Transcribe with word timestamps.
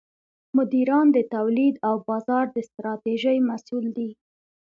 مدیران 0.57 1.07
د 1.13 1.17
تولید 1.35 1.75
او 1.87 1.95
بازار 2.09 2.45
د 2.55 2.57
ستراتیژۍ 2.69 3.37
مسوول 3.49 3.85
دي. 3.97 4.09